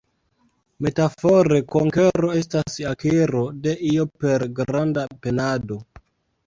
[0.85, 5.81] Metafore konkero estas akiro de io per granda penado.